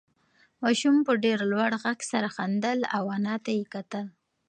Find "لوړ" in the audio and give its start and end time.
1.51-1.71